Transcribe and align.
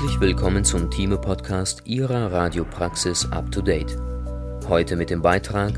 Herzlich 0.00 0.20
willkommen 0.20 0.64
zum 0.64 0.92
Thieme-Podcast 0.92 1.82
Ihrer 1.84 2.30
Radiopraxis 2.30 3.26
Up 3.32 3.50
to 3.50 3.60
Date. 3.60 3.96
Heute 4.68 4.94
mit 4.94 5.10
dem 5.10 5.22
Beitrag 5.22 5.72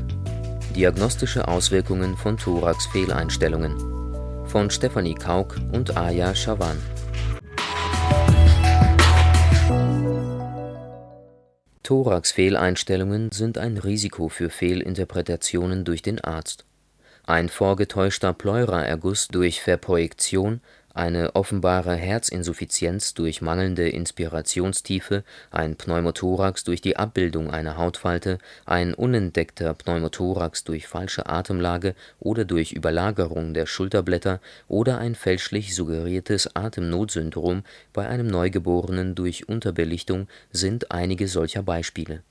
Diagnostische 0.75 1.47
Auswirkungen 1.47 2.15
von 2.15 2.37
Thorax-Fehleinstellungen 2.37 3.75
von 4.45 4.69
Stefanie 4.69 5.15
Kauk 5.15 5.55
und 5.71 5.97
Aya 5.97 6.35
Schawan. 6.35 6.77
Thorax-Fehleinstellungen 11.81 13.31
sind 13.31 13.57
ein 13.57 13.79
Risiko 13.79 14.29
für 14.29 14.51
Fehlinterpretationen 14.51 15.83
durch 15.83 16.03
den 16.03 16.23
Arzt. 16.23 16.65
Ein 17.23 17.49
vorgetäuschter 17.49 18.33
Pleuraerguss 18.33 19.29
durch 19.29 19.61
Verprojektion 19.61 20.61
eine 20.93 21.35
offenbare 21.35 21.95
Herzinsuffizienz 21.95 23.13
durch 23.13 23.41
mangelnde 23.41 23.89
Inspirationstiefe, 23.89 25.23
ein 25.51 25.75
Pneumothorax 25.75 26.63
durch 26.63 26.81
die 26.81 26.97
Abbildung 26.97 27.51
einer 27.51 27.77
Hautfalte, 27.77 28.37
ein 28.65 28.93
unentdeckter 28.93 29.73
Pneumothorax 29.73 30.63
durch 30.63 30.87
falsche 30.87 31.27
Atemlage 31.27 31.95
oder 32.19 32.45
durch 32.45 32.71
Überlagerung 32.71 33.53
der 33.53 33.65
Schulterblätter 33.65 34.39
oder 34.67 34.97
ein 34.97 35.15
fälschlich 35.15 35.75
suggeriertes 35.75 36.55
Atemnotsyndrom 36.55 37.63
bei 37.93 38.07
einem 38.07 38.27
Neugeborenen 38.27 39.15
durch 39.15 39.47
Unterbelichtung 39.47 40.27
sind 40.51 40.91
einige 40.91 41.27
solcher 41.27 41.63
Beispiele 41.63 42.23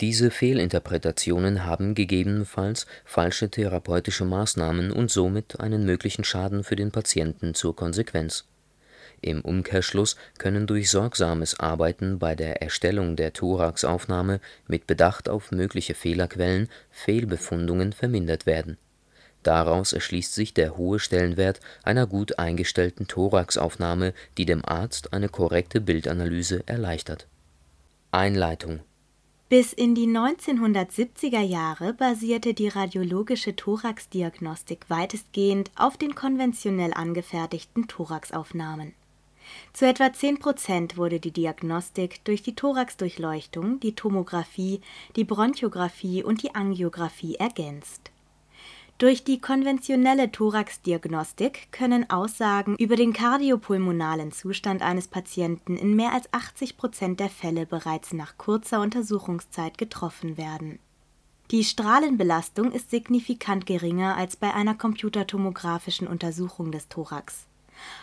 diese 0.00 0.30
Fehlinterpretationen 0.30 1.64
haben 1.64 1.94
gegebenenfalls 1.94 2.86
falsche 3.06 3.50
therapeutische 3.50 4.26
Maßnahmen 4.26 4.92
und 4.92 5.10
somit 5.10 5.58
einen 5.58 5.86
möglichen 5.86 6.22
Schaden 6.22 6.64
für 6.64 6.76
den 6.76 6.90
Patienten 6.90 7.54
zur 7.54 7.74
Konsequenz. 7.74 8.44
Im 9.22 9.40
Umkehrschluss 9.40 10.16
können 10.36 10.66
durch 10.66 10.90
sorgsames 10.90 11.58
Arbeiten 11.58 12.18
bei 12.18 12.34
der 12.34 12.60
Erstellung 12.60 13.16
der 13.16 13.32
Thoraxaufnahme 13.32 14.40
mit 14.68 14.86
Bedacht 14.86 15.30
auf 15.30 15.50
mögliche 15.50 15.94
Fehlerquellen 15.94 16.68
Fehlbefundungen 16.90 17.94
vermindert 17.94 18.44
werden. 18.44 18.76
Daraus 19.42 19.94
erschließt 19.94 20.34
sich 20.34 20.52
der 20.52 20.76
hohe 20.76 20.98
Stellenwert 20.98 21.60
einer 21.84 22.06
gut 22.06 22.38
eingestellten 22.38 23.06
Thoraxaufnahme, 23.06 24.12
die 24.36 24.44
dem 24.44 24.62
Arzt 24.62 25.14
eine 25.14 25.30
korrekte 25.30 25.80
Bildanalyse 25.80 26.64
erleichtert. 26.66 27.26
Einleitung 28.10 28.80
bis 29.48 29.72
in 29.72 29.94
die 29.94 30.06
1970er 30.06 31.40
Jahre 31.40 31.94
basierte 31.94 32.52
die 32.52 32.68
radiologische 32.68 33.54
Thoraxdiagnostik 33.54 34.86
weitestgehend 34.88 35.70
auf 35.76 35.96
den 35.96 36.14
konventionell 36.14 36.92
angefertigten 36.92 37.86
Thoraxaufnahmen. 37.86 38.94
Zu 39.72 39.86
etwa 39.86 40.12
10 40.12 40.40
Prozent 40.40 40.96
wurde 40.96 41.20
die 41.20 41.30
Diagnostik 41.30 42.24
durch 42.24 42.42
die 42.42 42.56
Thoraxdurchleuchtung, 42.56 43.78
die 43.78 43.94
Tomographie, 43.94 44.80
die 45.14 45.24
Bronchographie 45.24 46.24
und 46.24 46.42
die 46.42 46.56
Angiografie 46.56 47.36
ergänzt 47.36 48.10
durch 48.98 49.24
die 49.24 49.38
konventionelle 49.38 50.32
Thoraxdiagnostik 50.32 51.70
können 51.70 52.08
Aussagen 52.08 52.76
über 52.76 52.96
den 52.96 53.12
kardiopulmonalen 53.12 54.32
Zustand 54.32 54.80
eines 54.80 55.06
Patienten 55.06 55.76
in 55.76 55.94
mehr 55.94 56.12
als 56.12 56.32
80 56.32 56.78
Prozent 56.78 57.20
der 57.20 57.28
Fälle 57.28 57.66
bereits 57.66 58.14
nach 58.14 58.38
kurzer 58.38 58.80
Untersuchungszeit 58.80 59.76
getroffen 59.76 60.38
werden. 60.38 60.78
Die 61.50 61.62
Strahlenbelastung 61.62 62.72
ist 62.72 62.90
signifikant 62.90 63.66
geringer 63.66 64.16
als 64.16 64.34
bei 64.34 64.54
einer 64.54 64.74
computertomographischen 64.74 66.08
Untersuchung 66.08 66.72
des 66.72 66.88
Thorax. 66.88 67.46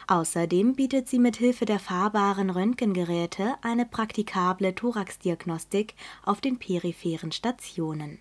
Außerdem 0.07 0.75
bietet 0.75 1.09
sie 1.09 1.17
mit 1.17 1.37
Hilfe 1.37 1.65
der 1.65 1.79
fahrbaren 1.79 2.51
Röntgengeräte 2.51 3.55
eine 3.63 3.87
praktikable 3.87 4.75
Thoraxdiagnostik 4.75 5.95
auf 6.23 6.39
den 6.39 6.59
peripheren 6.59 7.31
Stationen 7.31 8.19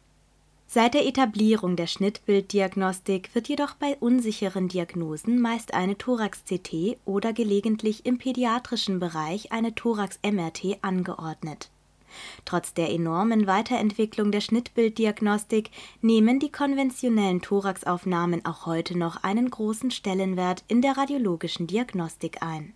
Seit 0.74 0.94
der 0.94 1.06
Etablierung 1.06 1.76
der 1.76 1.86
Schnittbilddiagnostik 1.86 3.34
wird 3.34 3.46
jedoch 3.46 3.74
bei 3.74 3.94
unsicheren 4.00 4.68
Diagnosen 4.68 5.38
meist 5.38 5.74
eine 5.74 5.98
Thorax-CT 5.98 6.96
oder 7.04 7.34
gelegentlich 7.34 8.06
im 8.06 8.16
pädiatrischen 8.16 8.98
Bereich 8.98 9.52
eine 9.52 9.74
Thorax-MRT 9.74 10.78
angeordnet. 10.80 11.68
Trotz 12.46 12.72
der 12.72 12.88
enormen 12.88 13.46
Weiterentwicklung 13.46 14.32
der 14.32 14.40
Schnittbilddiagnostik 14.40 15.68
nehmen 16.00 16.40
die 16.40 16.50
konventionellen 16.50 17.42
Thoraxaufnahmen 17.42 18.46
auch 18.46 18.64
heute 18.64 18.96
noch 18.96 19.22
einen 19.22 19.50
großen 19.50 19.90
Stellenwert 19.90 20.64
in 20.68 20.80
der 20.80 20.96
radiologischen 20.96 21.66
Diagnostik 21.66 22.42
ein. 22.42 22.72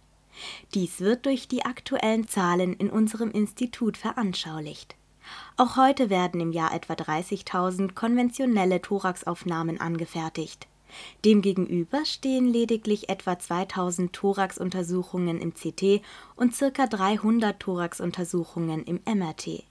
Dies 0.75 1.01
wird 1.01 1.25
durch 1.25 1.49
die 1.49 1.65
aktuellen 1.65 2.29
Zahlen 2.29 2.75
in 2.75 2.91
unserem 2.91 3.31
Institut 3.31 3.97
veranschaulicht 3.97 4.97
auch 5.57 5.77
heute 5.77 6.11
werden 6.11 6.41
im 6.41 6.53
Jahr 6.53 6.75
etwa 6.75 6.95
30.000 6.95 7.95
konventionelle 7.95 8.81
Thoraxaufnahmen 8.83 9.81
angefertigt. 9.81 10.67
Demgegenüber 11.25 12.05
stehen 12.05 12.47
lediglich 12.47 13.09
etwa 13.09 13.33
2.000 13.33 14.13
Thoraxuntersuchungen 14.13 15.41
im 15.41 15.55
CT 15.55 16.03
und 16.37 16.57
ca. 16.57 16.87
300 16.87 17.59
Thoraxuntersuchungen 17.59 18.85
im 18.85 19.01
MRT. 19.05 19.65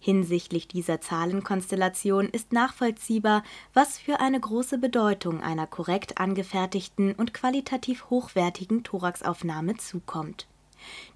Hinsichtlich 0.00 0.66
dieser 0.66 1.00
Zahlenkonstellation 1.00 2.28
ist 2.28 2.52
nachvollziehbar, 2.52 3.44
was 3.74 3.98
für 3.98 4.18
eine 4.18 4.40
große 4.40 4.78
Bedeutung 4.78 5.40
einer 5.40 5.66
korrekt 5.66 6.18
angefertigten 6.18 7.14
und 7.14 7.32
qualitativ 7.32 8.10
hochwertigen 8.10 8.82
Thoraxaufnahme 8.82 9.76
zukommt 9.76 10.48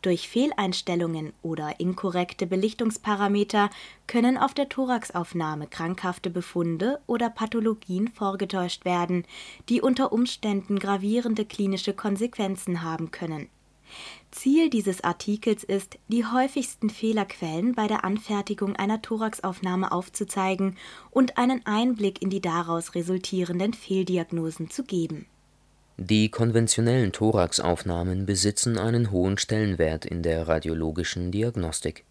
durch 0.02 0.28
Fehleinstellungen 0.28 1.32
oder 1.42 1.80
inkorrekte 1.80 2.46
Belichtungsparameter 2.46 3.70
können 4.06 4.36
auf 4.38 4.54
der 4.54 4.68
Thoraxaufnahme 4.68 5.66
krankhafte 5.66 6.30
Befunde 6.30 7.00
oder 7.06 7.30
Pathologien 7.30 8.08
vorgetäuscht 8.08 8.84
werden, 8.84 9.24
die 9.68 9.80
unter 9.80 10.12
Umständen 10.12 10.78
gravierende 10.78 11.44
klinische 11.44 11.94
Konsequenzen 11.94 12.82
haben 12.82 13.10
können. 13.10 13.48
Ziel 14.30 14.70
dieses 14.70 15.04
Artikels 15.04 15.64
ist, 15.64 15.98
die 16.08 16.24
häufigsten 16.24 16.88
Fehlerquellen 16.88 17.74
bei 17.74 17.86
der 17.86 18.04
Anfertigung 18.04 18.74
einer 18.76 19.02
Thoraxaufnahme 19.02 19.92
aufzuzeigen 19.92 20.78
und 21.10 21.36
einen 21.36 21.66
Einblick 21.66 22.22
in 22.22 22.30
die 22.30 22.40
daraus 22.40 22.94
resultierenden 22.94 23.74
Fehldiagnosen 23.74 24.70
zu 24.70 24.84
geben 24.84 25.26
die 25.96 26.30
konventionellen 26.30 27.12
Thoraxaufnahmen 27.12 28.26
besitzen 28.26 28.78
einen 28.78 29.10
hohen 29.10 29.38
Stellenwert 29.38 30.04
in 30.04 30.22
der 30.22 30.48
radiologischen 30.48 31.30
Diagnostik. 31.30 32.04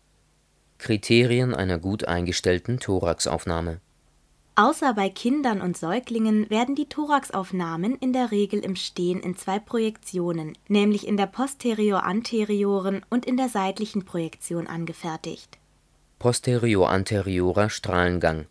Kriterien 0.77 1.53
einer 1.53 1.77
gut 1.77 2.07
eingestellten 2.07 2.79
Thoraxaufnahme 2.79 3.81
Außer 4.55 4.93
bei 4.93 5.09
Kindern 5.09 5.61
und 5.61 5.77
Säuglingen 5.77 6.49
werden 6.49 6.75
die 6.75 6.89
Thoraxaufnahmen 6.89 7.95
in 7.95 8.11
der 8.11 8.31
Regel 8.31 8.59
im 8.59 8.75
Stehen 8.75 9.21
in 9.21 9.37
zwei 9.37 9.59
Projektionen, 9.59 10.57
nämlich 10.67 11.07
in 11.07 11.15
der 11.15 11.27
posterior-anterioren 11.27 13.01
und 13.09 13.25
in 13.25 13.37
der 13.37 13.47
seitlichen 13.47 14.03
Projektion 14.03 14.67
angefertigt. 14.67 15.57
Posterior-anteriorer 16.19 17.69
Strahlengang 17.69 18.45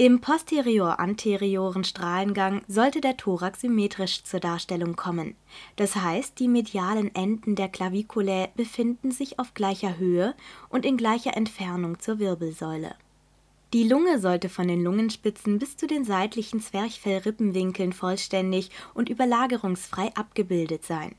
im 0.00 0.22
posterior-anterioren 0.22 1.84
Strahlengang 1.84 2.62
sollte 2.66 3.02
der 3.02 3.18
Thorax 3.18 3.60
symmetrisch 3.60 4.24
zur 4.24 4.40
Darstellung 4.40 4.96
kommen, 4.96 5.34
das 5.76 5.94
heißt 5.94 6.38
die 6.38 6.48
medialen 6.48 7.14
Enden 7.14 7.54
der 7.54 7.68
Claviculae 7.68 8.48
befinden 8.54 9.10
sich 9.10 9.38
auf 9.38 9.52
gleicher 9.52 9.98
Höhe 9.98 10.34
und 10.70 10.86
in 10.86 10.96
gleicher 10.96 11.36
Entfernung 11.36 11.98
zur 12.00 12.18
Wirbelsäule. 12.18 12.94
Die 13.74 13.86
Lunge 13.86 14.20
sollte 14.20 14.48
von 14.48 14.68
den 14.68 14.82
Lungenspitzen 14.82 15.58
bis 15.58 15.76
zu 15.76 15.86
den 15.86 16.06
seitlichen 16.06 16.62
Zwerchfellrippenwinkeln 16.62 17.92
vollständig 17.92 18.70
und 18.94 19.10
überlagerungsfrei 19.10 20.12
abgebildet 20.14 20.82
sein. 20.82 21.14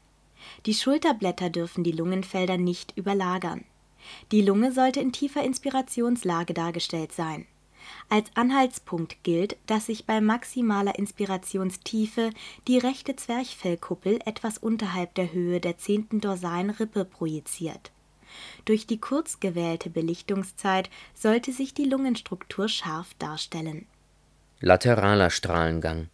Die 0.66 0.74
Schulterblätter 0.74 1.51
dürfen 1.51 1.83
die 1.83 1.92
Lungenfelder 1.92 2.57
nicht 2.57 2.98
überlagern. 2.98 3.63
Die 4.31 4.42
Lunge 4.42 4.72
sollte 4.72 5.01
in 5.01 5.12
tiefer 5.12 5.44
Inspirationslage 5.44 6.56
dargestellt 6.56 7.12
sein 7.12 7.45
als 8.10 8.30
Anhaltspunkt 8.36 9.24
gilt, 9.24 9.57
dass 9.66 9.88
sich 9.88 10.06
bei 10.06 10.22
maximaler 10.22 10.98
Inspirationstiefe 10.98 12.31
die 12.68 12.78
rechte 12.78 13.16
Zwerchfellkuppel 13.16 14.19
etwas 14.25 14.57
unterhalb 14.57 15.16
der 15.16 15.31
Höhe 15.31 15.60
der 15.60 15.78
zehnten 15.78 16.22
dorsalen 16.22 16.69
Rippe 16.69 17.06
projiziert. 17.06 17.92
Durch 18.66 18.88
die 18.88 19.00
kurz 19.00 19.39
gewählte 19.39 19.89
Belichtungszeit 19.89 20.89
sollte 21.13 21.51
sich 21.51 21.74
die 21.74 21.86
Lungenstruktur 21.86 22.69
scharf 22.69 23.13
darstellen. 23.19 23.86
Lateraler 24.60 25.30
Strahlengang 25.30 26.07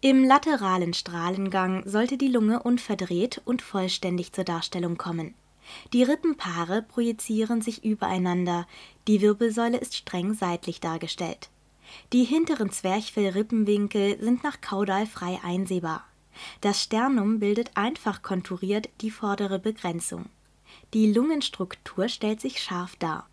Im 0.00 0.24
lateralen 0.24 0.92
Strahlengang 0.92 1.82
sollte 1.86 2.18
die 2.18 2.28
Lunge 2.28 2.62
unverdreht 2.62 3.40
und 3.44 3.62
vollständig 3.62 4.32
zur 4.32 4.44
Darstellung 4.44 4.98
kommen 4.98 5.34
die 5.92 6.02
Rippenpaare 6.02 6.82
projizieren 6.82 7.62
sich 7.62 7.84
übereinander, 7.84 8.66
die 9.08 9.20
Wirbelsäule 9.20 9.78
ist 9.78 9.94
streng 9.94 10.34
seitlich 10.34 10.80
dargestellt. 10.80 11.48
Die 12.12 12.24
hinteren 12.24 12.70
Zwerchfellrippenwinkel 12.70 14.18
sind 14.20 14.42
nach 14.42 14.60
kaudal 14.60 15.06
frei 15.06 15.38
einsehbar. 15.42 16.04
Das 16.60 16.82
Sternum 16.82 17.38
bildet 17.38 17.70
einfach 17.74 18.22
konturiert 18.22 18.88
die 19.00 19.10
vordere 19.10 19.58
Begrenzung. 19.58 20.26
Die 20.94 21.12
Lungenstruktur 21.12 22.08
stellt 22.08 22.40
sich 22.40 22.60
scharf 22.60 22.96
dar. 22.96 23.28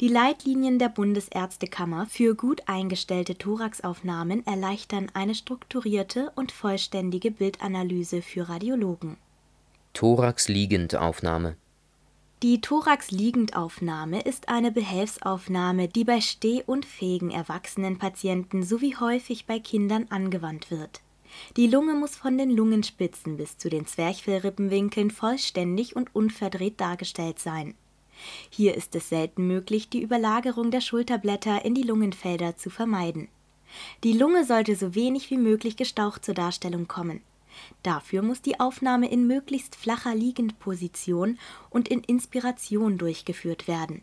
Die 0.00 0.08
Leitlinien 0.08 0.78
der 0.78 0.88
Bundesärztekammer 0.88 2.06
für 2.06 2.34
gut 2.34 2.62
eingestellte 2.66 3.38
Thoraxaufnahmen 3.38 4.44
erleichtern 4.46 5.10
eine 5.14 5.34
strukturierte 5.34 6.32
und 6.34 6.50
vollständige 6.52 7.30
Bildanalyse 7.30 8.20
für 8.20 8.48
Radiologen. 8.48 9.16
Thorax-Liegendaufnahme 9.92 11.56
Die 12.44 12.60
Thorax-Liegendaufnahme 12.60 14.20
ist 14.20 14.48
eine 14.48 14.70
Behelfsaufnahme, 14.70 15.88
die 15.88 16.04
bei 16.04 16.20
stehunfähigen 16.20 17.32
erwachsenen 17.32 17.98
Patienten 17.98 18.62
sowie 18.62 18.94
häufig 18.94 19.46
bei 19.46 19.58
Kindern 19.58 20.06
angewandt 20.10 20.70
wird. 20.70 21.00
Die 21.56 21.66
Lunge 21.66 21.94
muss 21.94 22.14
von 22.14 22.38
den 22.38 22.50
Lungenspitzen 22.50 23.36
bis 23.36 23.58
zu 23.58 23.68
den 23.68 23.86
Zwerchfellrippenwinkeln 23.86 25.10
vollständig 25.10 25.96
und 25.96 26.14
unverdreht 26.14 26.80
dargestellt 26.80 27.40
sein 27.40 27.74
hier 28.50 28.74
ist 28.74 28.94
es 28.94 29.08
selten 29.08 29.46
möglich, 29.46 29.88
die 29.88 30.02
Überlagerung 30.02 30.70
der 30.70 30.80
Schulterblätter 30.80 31.64
in 31.64 31.74
die 31.74 31.82
Lungenfelder 31.82 32.56
zu 32.56 32.70
vermeiden. 32.70 33.28
Die 34.04 34.12
Lunge 34.12 34.44
sollte 34.44 34.76
so 34.76 34.94
wenig 34.94 35.30
wie 35.30 35.36
möglich 35.36 35.76
gestaucht 35.76 36.24
zur 36.24 36.34
Darstellung 36.34 36.86
kommen. 36.86 37.20
Dafür 37.82 38.22
muss 38.22 38.42
die 38.42 38.60
Aufnahme 38.60 39.10
in 39.10 39.26
möglichst 39.26 39.76
flacher 39.76 40.14
Liegendposition 40.14 41.38
und 41.70 41.88
in 41.88 42.00
Inspiration 42.00 42.98
durchgeführt 42.98 43.68
werden. 43.68 44.02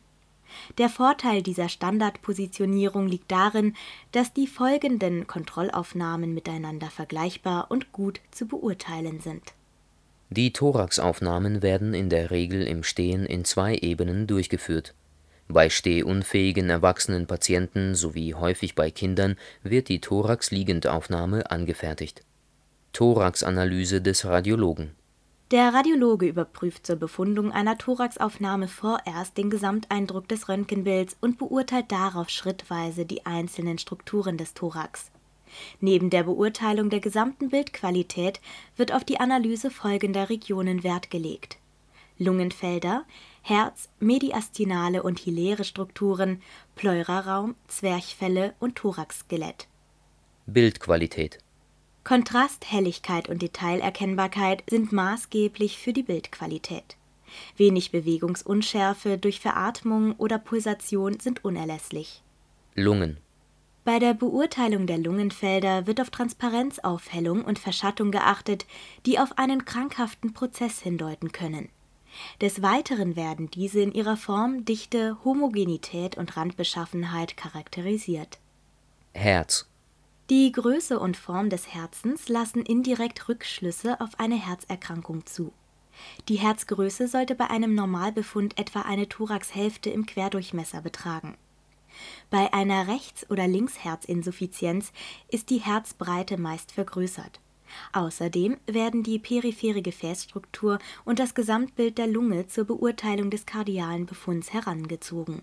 Der 0.77 0.89
Vorteil 0.89 1.41
dieser 1.41 1.69
Standardpositionierung 1.69 3.07
liegt 3.07 3.31
darin, 3.31 3.75
dass 4.11 4.33
die 4.33 4.47
folgenden 4.47 5.25
Kontrollaufnahmen 5.25 6.33
miteinander 6.33 6.89
vergleichbar 6.89 7.67
und 7.69 7.91
gut 7.93 8.19
zu 8.31 8.47
beurteilen 8.47 9.21
sind 9.21 9.53
die 10.33 10.53
Thoraxaufnahmen 10.53 11.61
werden 11.61 11.93
in 11.93 12.07
der 12.07 12.31
Regel 12.31 12.65
im 12.65 12.83
Stehen 12.83 13.25
in 13.25 13.43
zwei 13.43 13.75
Ebenen 13.75 14.27
durchgeführt. 14.27 14.93
Bei 15.49 15.69
stehunfähigen 15.69 16.69
erwachsenen 16.69 17.27
Patienten 17.27 17.95
sowie 17.95 18.33
häufig 18.33 18.73
bei 18.73 18.91
Kindern 18.91 19.35
wird 19.61 19.89
die 19.89 19.99
Thorax-Liegendaufnahme 19.99 21.51
angefertigt. 21.51 22.23
Thoraxanalyse 22.93 24.01
des 24.01 24.25
Radiologen. 24.25 24.91
Der 25.51 25.73
Radiologe 25.73 26.27
überprüft 26.27 26.85
zur 26.85 26.95
Befundung 26.95 27.51
einer 27.51 27.77
Thoraxaufnahme 27.77 28.67
vorerst 28.67 29.37
den 29.37 29.49
Gesamteindruck 29.49 30.27
des 30.27 30.47
Röntgenbilds 30.47 31.17
und 31.19 31.37
beurteilt 31.37 31.91
darauf 31.91 32.29
schrittweise 32.29 33.05
die 33.05 33.25
einzelnen 33.25 33.77
Strukturen 33.77 34.37
des 34.37 34.53
Thorax. 34.53 35.11
Neben 35.81 36.09
der 36.09 36.23
Beurteilung 36.23 36.89
der 36.89 37.01
gesamten 37.01 37.49
Bildqualität 37.49 38.39
wird 38.77 38.93
auf 38.93 39.03
die 39.03 39.19
Analyse 39.19 39.71
folgender 39.71 40.29
Regionen 40.29 40.83
Wert 40.83 41.09
gelegt: 41.09 41.57
Lungenfelder, 42.17 43.03
Herz, 43.41 43.89
mediastinale 43.99 45.03
und 45.03 45.19
hiläre 45.19 45.63
Strukturen, 45.63 46.41
Pleuraraum, 46.75 47.55
Zwerchfelle 47.67 48.53
und 48.59 48.75
Thoraxskelett. 48.75 49.67
Bildqualität 50.45 51.39
Kontrast, 52.03 52.71
Helligkeit 52.71 53.29
und 53.29 53.41
Detailerkennbarkeit 53.41 54.63
sind 54.69 54.91
maßgeblich 54.91 55.77
für 55.77 55.93
die 55.93 56.03
Bildqualität. 56.03 56.97
Wenig 57.57 57.91
Bewegungsunschärfe 57.91 59.17
durch 59.17 59.39
Veratmung 59.39 60.13
oder 60.17 60.37
Pulsation 60.37 61.19
sind 61.19 61.45
unerlässlich. 61.45 62.23
Lungen 62.75 63.17
bei 63.83 63.97
der 63.97 64.13
Beurteilung 64.13 64.85
der 64.85 64.99
Lungenfelder 64.99 65.87
wird 65.87 65.99
auf 65.99 66.11
Transparenzaufhellung 66.11 67.43
und 67.43 67.57
Verschattung 67.57 68.11
geachtet, 68.11 68.67
die 69.07 69.17
auf 69.17 69.39
einen 69.39 69.65
krankhaften 69.65 70.33
Prozess 70.33 70.79
hindeuten 70.81 71.31
können. 71.31 71.69
Des 72.41 72.61
Weiteren 72.61 73.15
werden 73.15 73.49
diese 73.49 73.81
in 73.81 73.91
ihrer 73.91 74.17
Form, 74.17 74.65
Dichte, 74.65 75.17
Homogenität 75.23 76.15
und 76.17 76.37
Randbeschaffenheit 76.37 77.37
charakterisiert. 77.37 78.37
Herz 79.13 79.67
Die 80.31 80.51
Größe 80.51 80.99
und 80.99 81.15
Form 81.15 81.51
des 81.51 81.67
Herzens 81.71 82.27
lassen 82.27 82.63
indirekt 82.63 83.29
Rückschlüsse 83.29 84.01
auf 84.01 84.19
eine 84.19 84.43
Herzerkrankung 84.43 85.27
zu. 85.27 85.53
Die 86.29 86.37
Herzgröße 86.37 87.07
sollte 87.07 87.35
bei 87.35 87.51
einem 87.51 87.75
Normalbefund 87.75 88.57
etwa 88.57 88.81
eine 88.81 89.07
Thoraxhälfte 89.07 89.91
im 89.91 90.07
Querdurchmesser 90.07 90.81
betragen 90.81 91.37
bei 92.29 92.53
einer 92.53 92.87
Rechts 92.87 93.29
oder 93.29 93.47
Linksherzinsuffizienz 93.47 94.91
ist 95.29 95.49
die 95.49 95.59
Herzbreite 95.59 96.37
meist 96.37 96.71
vergrößert. 96.71 97.39
Außerdem 97.93 98.57
werden 98.65 99.03
die 99.03 99.17
periphere 99.17 99.81
Gefäßstruktur 99.81 100.79
und 101.05 101.19
das 101.19 101.35
Gesamtbild 101.35 101.97
der 101.97 102.07
Lunge 102.07 102.47
zur 102.47 102.65
Beurteilung 102.65 103.29
des 103.29 103.45
kardialen 103.45 104.05
Befunds 104.05 104.51
herangezogen. 104.51 105.41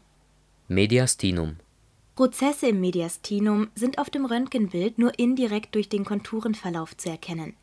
Mediastinum 0.69 1.57
Prozesse 2.19 2.67
im 2.67 2.81
Mediastinum 2.81 3.69
sind 3.77 3.99
auf 3.99 4.11
dem 4.11 4.25
Röntgenbild 4.25 4.99
nur 4.99 5.17
indirekt 5.21 5.77
durch 5.77 5.89
den 5.89 6.05
Konturenverlauf 6.05 6.97
zu 6.97 7.09
erkennen. 7.09 7.55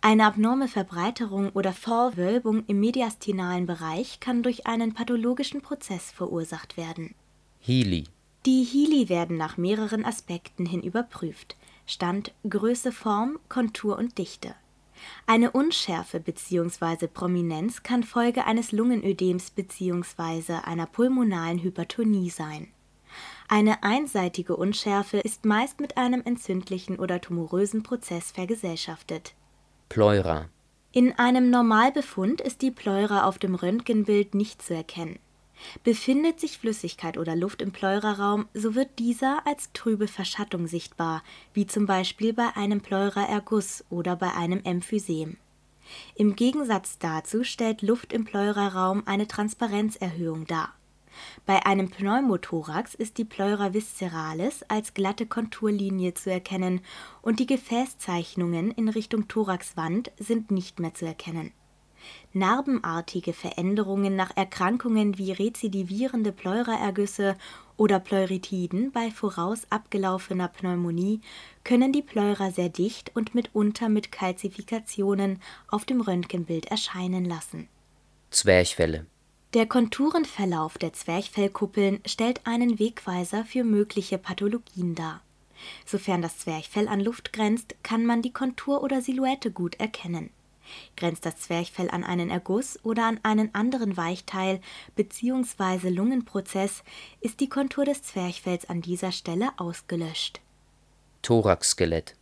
Eine 0.00 0.24
abnorme 0.24 0.68
Verbreiterung 0.68 1.50
oder 1.50 1.74
Vorwölbung 1.74 2.64
im 2.66 2.80
mediastinalen 2.80 3.66
Bereich 3.66 4.18
kann 4.18 4.42
durch 4.42 4.66
einen 4.66 4.94
pathologischen 4.94 5.60
Prozess 5.60 6.12
verursacht 6.12 6.78
werden. 6.78 7.14
Healy 7.60 8.04
die 8.46 8.64
Hili 8.64 9.10
werden 9.10 9.36
nach 9.36 9.58
mehreren 9.58 10.06
Aspekten 10.06 10.64
hin 10.64 10.80
überprüft: 10.80 11.58
Stand, 11.84 12.32
Größe, 12.48 12.92
Form, 12.92 13.38
Kontur 13.50 13.98
und 13.98 14.16
Dichte. 14.16 14.54
Eine 15.26 15.50
Unschärfe 15.50 16.20
bzw. 16.20 17.06
Prominenz 17.06 17.82
kann 17.82 18.02
Folge 18.02 18.46
eines 18.46 18.72
Lungenödems 18.72 19.50
bzw. 19.50 20.54
einer 20.64 20.86
pulmonalen 20.86 21.62
Hypertonie 21.62 22.30
sein. 22.30 22.68
Eine 23.52 23.82
einseitige 23.82 24.54
Unschärfe 24.54 25.18
ist 25.18 25.44
meist 25.44 25.80
mit 25.80 25.96
einem 25.96 26.22
entzündlichen 26.24 27.00
oder 27.00 27.20
tumorösen 27.20 27.82
Prozess 27.82 28.30
vergesellschaftet. 28.30 29.34
Pleura 29.88 30.48
In 30.92 31.18
einem 31.18 31.50
Normalbefund 31.50 32.40
ist 32.40 32.62
die 32.62 32.70
Pleura 32.70 33.24
auf 33.24 33.40
dem 33.40 33.56
Röntgenbild 33.56 34.36
nicht 34.36 34.62
zu 34.62 34.72
erkennen 34.72 35.18
Befindet 35.84 36.40
sich 36.40 36.58
Flüssigkeit 36.58 37.18
oder 37.18 37.36
Luft 37.36 37.60
im 37.60 37.72
Pleuraraum, 37.72 38.46
so 38.54 38.74
wird 38.74 38.98
dieser 38.98 39.46
als 39.46 39.72
trübe 39.72 40.08
Verschattung 40.08 40.66
sichtbar, 40.66 41.22
wie 41.52 41.66
zum 41.66 41.86
Beispiel 41.86 42.32
bei 42.32 42.56
einem 42.56 42.80
Pleuraerguss 42.80 43.84
oder 43.90 44.16
bei 44.16 44.32
einem 44.32 44.62
Emphysem. 44.64 45.36
Im 46.14 46.36
Gegensatz 46.36 46.98
dazu 46.98 47.42
stellt 47.44 47.82
Luft 47.82 48.12
im 48.12 48.24
Pleuraraum 48.24 49.02
eine 49.06 49.26
Transparenzerhöhung 49.26 50.46
dar. 50.46 50.72
Bei 51.46 51.64
einem 51.66 51.90
Pneumothorax 51.90 52.94
ist 52.94 53.18
die 53.18 53.24
Pleura 53.24 53.72
visceralis 53.74 54.62
als 54.68 54.94
glatte 54.94 55.26
Konturlinie 55.26 56.14
zu 56.14 56.30
erkennen 56.30 56.80
und 57.22 57.40
die 57.40 57.46
Gefäßzeichnungen 57.46 58.70
in 58.70 58.88
Richtung 58.88 59.28
Thoraxwand 59.28 60.12
sind 60.18 60.50
nicht 60.50 60.80
mehr 60.80 60.94
zu 60.94 61.06
erkennen 61.06 61.52
Narbenartige 62.32 63.32
Veränderungen 63.32 64.16
nach 64.16 64.36
Erkrankungen 64.36 65.18
wie 65.18 65.32
rezidivierende 65.32 66.32
Pleuraergüsse 66.32 67.36
oder 67.76 67.98
Pleuritiden 67.98 68.92
bei 68.92 69.10
voraus 69.10 69.62
abgelaufener 69.70 70.48
Pneumonie 70.48 71.20
können 71.64 71.92
die 71.92 72.02
Pleura 72.02 72.50
sehr 72.50 72.68
dicht 72.68 73.14
und 73.16 73.34
mitunter 73.34 73.88
mit 73.88 74.12
Kalzifikationen 74.12 75.40
auf 75.68 75.84
dem 75.84 76.00
Röntgenbild 76.00 76.66
erscheinen 76.66 77.24
lassen. 77.24 77.68
Zwerchfelle 78.30 79.06
Der 79.54 79.66
Konturenverlauf 79.66 80.78
der 80.78 80.92
Zwerchfellkuppeln 80.92 82.00
stellt 82.06 82.46
einen 82.46 82.78
Wegweiser 82.78 83.44
für 83.44 83.64
mögliche 83.64 84.18
Pathologien 84.18 84.94
dar. 84.94 85.22
Sofern 85.84 86.22
das 86.22 86.38
Zwerchfell 86.38 86.88
an 86.88 87.00
Luft 87.00 87.32
grenzt, 87.32 87.74
kann 87.82 88.06
man 88.06 88.22
die 88.22 88.32
Kontur 88.32 88.82
oder 88.82 89.02
Silhouette 89.02 89.50
gut 89.50 89.78
erkennen 89.78 90.30
Grenzt 90.96 91.26
das 91.26 91.36
Zwerchfell 91.36 91.90
an 91.90 92.04
einen 92.04 92.30
Erguss 92.30 92.78
oder 92.82 93.04
an 93.04 93.20
einen 93.22 93.54
anderen 93.54 93.96
Weichteil 93.96 94.60
bzw. 94.96 95.88
Lungenprozess, 95.88 96.82
ist 97.20 97.40
die 97.40 97.48
Kontur 97.48 97.84
des 97.84 98.02
Zwerchfells 98.02 98.68
an 98.68 98.80
dieser 98.80 99.12
Stelle 99.12 99.50
ausgelöscht. 99.56 100.40
Thoraxskelett 101.22 102.16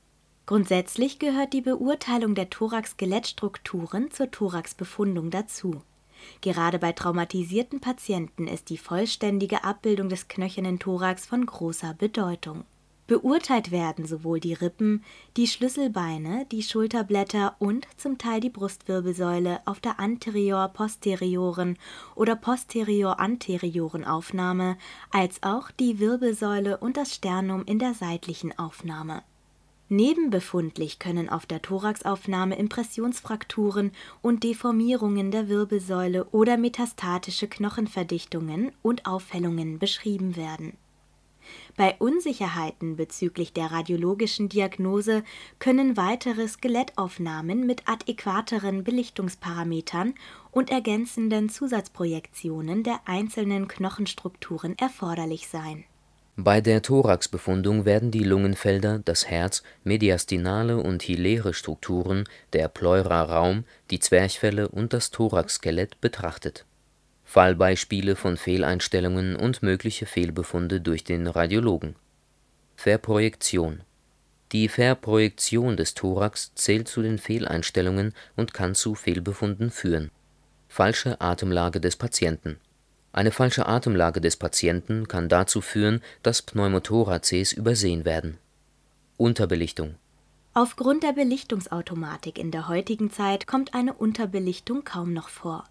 Grundsätzlich 0.47 1.19
gehört 1.19 1.53
die 1.53 1.61
Beurteilung 1.61 2.35
der 2.35 2.49
Thorax-Skelettstrukturen 2.49 4.11
zur 4.11 4.31
Thoraxbefundung 4.31 5.31
dazu. 5.31 5.83
Gerade 6.41 6.79
bei 6.79 6.93
traumatisierten 6.93 7.81
Patienten 7.81 8.47
ist 8.47 8.71
die 8.71 8.79
vollständige 8.79 9.65
Abbildung 9.65 10.09
des 10.09 10.29
knöchernen 10.29 10.79
Thorax 10.79 11.27
von 11.27 11.45
großer 11.45 11.95
Bedeutung. 11.95 12.65
Beurteilt 13.09 13.71
werden 13.71 14.07
sowohl 14.07 14.39
die 14.39 14.53
Rippen, 14.53 15.03
die 15.39 15.47
Schlüsselbeine, 15.47 16.45
die 16.53 16.63
Schulterblätter 16.63 17.57
und 17.59 17.87
zum 17.97 18.19
Teil 18.19 18.41
die 18.41 18.51
Brustwirbelsäule 18.51 19.61
auf 19.65 19.81
der 19.81 19.99
anterior-posterioren 19.99 21.79
oder 22.15 22.37
posterior-anterioren 22.37 24.05
Aufnahme 24.05 24.77
als 25.11 25.43
auch 25.43 25.71
die 25.71 25.99
Wirbelsäule 25.99 26.77
und 26.77 26.99
das 26.99 27.15
Sternum 27.15 27.65
in 27.65 27.79
der 27.79 27.95
seitlichen 27.95 28.59
Aufnahme 28.59 29.23
Nebenbefundlich 29.91 30.99
können 30.99 31.31
auf 31.31 31.47
der 31.47 31.63
Thoraxaufnahme 31.63 32.59
Impressionsfrakturen 32.59 33.93
und 34.21 34.45
Deformierungen 34.45 35.31
der 35.31 35.49
Wirbelsäule 35.49 36.27
oder 36.27 36.59
metastatische 36.59 37.49
Knochenverdichtungen 37.49 38.73
und 38.83 39.07
Aufhellungen 39.07 39.79
beschrieben 39.79 40.37
werden. 40.37 40.77
Bei 41.79 41.97
Unsicherheiten 41.99 42.97
bezüglich 42.97 43.55
der 43.55 43.73
radiologischen 43.73 44.51
Diagnose 44.51 45.25
können 45.59 45.97
weitere 45.97 46.47
Skelettaufnahmen 46.47 47.65
mit 47.67 47.89
adäquateren 47.89 48.85
Belichtungsparametern 48.85 50.13
und 50.51 50.71
ergänzenden 50.71 51.49
Zusatzprojektionen 51.49 52.83
der 52.83 53.01
einzelnen 53.07 53.69
Knochenstrukturen 53.69 54.77
erforderlich 54.77 55.49
sein 55.49 55.85
bei 56.41 56.61
der 56.61 56.83
Thoraxbefundung 56.83 57.85
werden 57.85 58.13
die 58.13 58.23
Lungenfelder, 58.23 59.01
das 59.05 59.27
Herz, 59.27 59.65
mediastinale 59.83 60.77
und 60.77 61.03
hiläre 61.03 61.53
Strukturen, 61.53 62.29
der 62.53 62.69
Pleura-Raum, 62.69 63.65
die 63.91 63.99
Zwerchfelle 63.99 64.69
und 64.69 64.93
das 64.93 65.11
Thoraxskelett 65.11 66.01
betrachtet. 66.01 66.65
Fallbeispiele 67.25 68.15
von 68.15 68.37
Fehleinstellungen 68.37 69.35
und 69.35 69.65
mögliche 69.65 70.07
Fehlbefunde 70.07 70.81
durch 70.81 71.03
den 71.03 71.27
Radiologen. 71.27 71.97
Verprojektion 72.77 73.81
Die 74.53 74.69
Verprojektion 74.69 75.77
des 75.77 75.95
Thorax 75.95 76.55
zählt 76.55 76.87
zu 76.87 77.03
den 77.03 77.19
Fehleinstellungen 77.19 78.15
und 78.37 78.55
kann 78.55 78.77
zu 78.77 78.95
Fehlbefunden 78.95 79.73
führen. 79.73 80.13
Falsche 80.69 81.21
Atemlage 81.21 81.81
des 81.81 81.97
Patienten 81.97 82.61
eine 83.19 83.33
falsche 83.33 83.67
Atemlage 83.67 84.21
des 84.21 84.37
Patienten 84.37 85.09
kann 85.09 85.29
dazu 85.29 85.61
führen, 85.61 86.01
dass 86.23 86.41
Pneumothoraces 86.41 87.53
übersehen 87.53 88.05
werden. 88.05 88.39
Unterbelichtung 89.17 89.97
Aufgrund 90.55 91.03
der 91.03 91.15
Belichtungsautomatik 91.15 92.39
in 92.39 92.53
der 92.53 92.69
heutigen 92.69 93.11
Zeit 93.11 93.49
kommt 93.49 93.75
eine 93.75 93.93
Unterbelichtung 93.93 94.85
kaum 94.85 95.13
noch 95.13 95.31
vor. 95.31 95.65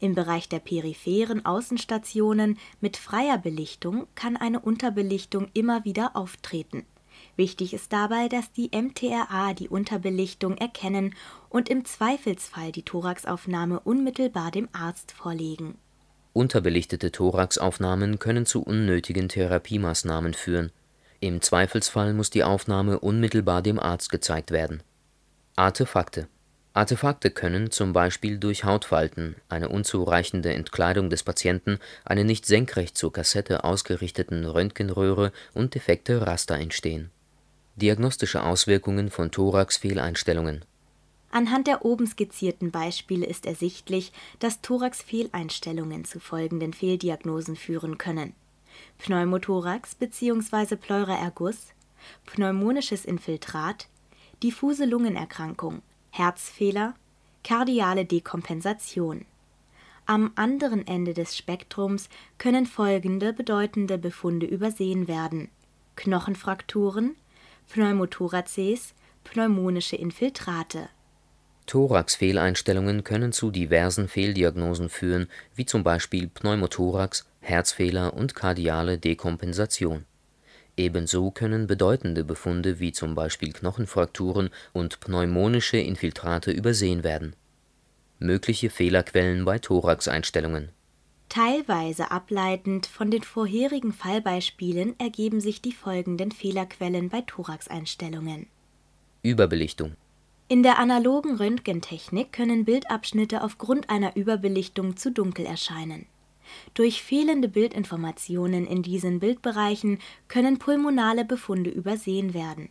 Im 0.00 0.16
Bereich 0.16 0.48
der 0.48 0.58
peripheren 0.58 1.46
Außenstationen 1.46 2.58
mit 2.80 2.96
freier 2.96 3.38
Belichtung 3.38 4.08
kann 4.16 4.36
eine 4.36 4.58
Unterbelichtung 4.58 5.48
immer 5.54 5.84
wieder 5.84 6.16
auftreten. 6.16 6.84
Wichtig 7.36 7.72
ist 7.72 7.92
dabei, 7.92 8.28
dass 8.28 8.50
die 8.50 8.70
MTRA 8.74 9.54
die 9.54 9.68
Unterbelichtung 9.68 10.56
erkennen 10.56 11.14
und 11.50 11.68
im 11.68 11.84
Zweifelsfall 11.84 12.72
die 12.72 12.82
Thoraxaufnahme 12.82 13.78
unmittelbar 13.78 14.50
dem 14.50 14.68
Arzt 14.72 15.12
vorlegen 15.12 15.78
Unterbelichtete 16.32 17.10
Thoraxaufnahmen 17.10 18.18
können 18.18 18.46
zu 18.46 18.62
unnötigen 18.62 19.28
Therapiemaßnahmen 19.28 20.34
führen, 20.34 20.70
im 21.22 21.42
Zweifelsfall 21.42 22.14
muss 22.14 22.30
die 22.30 22.44
Aufnahme 22.44 22.98
unmittelbar 22.98 23.60
dem 23.60 23.78
Arzt 23.78 24.10
gezeigt 24.10 24.50
werden. 24.52 24.82
Artefakte 25.54 26.28
Artefakte 26.72 27.30
können 27.30 27.70
zum 27.70 27.92
Beispiel 27.92 28.38
durch 28.38 28.64
Hautfalten, 28.64 29.34
eine 29.48 29.68
unzureichende 29.68 30.54
Entkleidung 30.54 31.10
des 31.10 31.24
Patienten, 31.24 31.78
eine 32.04 32.24
nicht 32.24 32.46
senkrecht 32.46 32.96
zur 32.96 33.12
Kassette 33.12 33.64
ausgerichteten 33.64 34.46
Röntgenröhre 34.46 35.32
und 35.52 35.74
defekte 35.74 36.26
Raster 36.26 36.54
entstehen. 36.54 37.10
Diagnostische 37.74 38.44
Auswirkungen 38.44 39.10
von 39.10 39.30
Thorax-Fehleinstellungen 39.30 40.64
Anhand 41.32 41.68
der 41.68 41.84
oben 41.84 42.08
skizzierten 42.08 42.72
Beispiele 42.72 43.24
ist 43.24 43.46
ersichtlich, 43.46 44.12
dass 44.40 44.62
Thorax-Fehleinstellungen 44.62 46.04
zu 46.04 46.18
folgenden 46.18 46.72
Fehldiagnosen 46.72 47.54
führen 47.54 47.98
können: 47.98 48.34
Pneumothorax 48.98 49.94
bzw. 49.94 50.74
Pleuraerguss, 50.74 51.68
pneumonisches 52.26 53.04
Infiltrat, 53.04 53.86
diffuse 54.42 54.86
Lungenerkrankung, 54.86 55.82
Herzfehler, 56.10 56.94
kardiale 57.44 58.04
Dekompensation. 58.04 59.24
Am 60.06 60.32
anderen 60.34 60.84
Ende 60.84 61.14
des 61.14 61.36
Spektrums 61.36 62.08
können 62.38 62.66
folgende 62.66 63.32
bedeutende 63.32 63.98
Befunde 63.98 64.46
übersehen 64.46 65.06
werden: 65.06 65.48
Knochenfrakturen, 65.94 67.14
Pneumothoraces, 67.68 68.94
pneumonische 69.22 69.94
Infiltrate 69.94 70.88
Thorax-Fehleinstellungen 71.70 73.04
können 73.04 73.30
zu 73.30 73.52
diversen 73.52 74.08
Fehldiagnosen 74.08 74.88
führen, 74.88 75.28
wie 75.54 75.66
zum 75.66 75.84
Beispiel 75.84 76.26
Pneumothorax, 76.26 77.28
Herzfehler 77.38 78.12
und 78.14 78.34
kardiale 78.34 78.98
Dekompensation. 78.98 80.04
Ebenso 80.76 81.30
können 81.30 81.68
bedeutende 81.68 82.24
Befunde 82.24 82.80
wie 82.80 82.90
zum 82.90 83.14
Beispiel 83.14 83.52
Knochenfrakturen 83.52 84.50
und 84.72 84.98
pneumonische 84.98 85.76
Infiltrate 85.76 86.50
übersehen 86.50 87.04
werden. 87.04 87.36
Mögliche 88.18 88.68
Fehlerquellen 88.68 89.44
bei 89.44 89.60
Thoraxeinstellungen 89.60 90.70
Teilweise 91.28 92.10
ableitend 92.10 92.86
von 92.86 93.12
den 93.12 93.22
vorherigen 93.22 93.92
Fallbeispielen 93.92 94.98
ergeben 94.98 95.40
sich 95.40 95.62
die 95.62 95.72
folgenden 95.72 96.32
Fehlerquellen 96.32 97.10
bei 97.10 97.20
Thoraxeinstellungen: 97.20 98.48
Überbelichtung 99.22 99.94
in 100.50 100.64
der 100.64 100.80
analogen 100.80 101.36
Röntgentechnik 101.36 102.32
können 102.32 102.64
Bildabschnitte 102.64 103.44
aufgrund 103.44 103.88
einer 103.88 104.16
Überbelichtung 104.16 104.96
zu 104.96 105.12
dunkel 105.12 105.46
erscheinen. 105.46 106.06
Durch 106.74 107.04
fehlende 107.04 107.46
Bildinformationen 107.46 108.66
in 108.66 108.82
diesen 108.82 109.20
Bildbereichen 109.20 110.00
können 110.26 110.58
pulmonale 110.58 111.24
Befunde 111.24 111.70
übersehen 111.70 112.34
werden. 112.34 112.68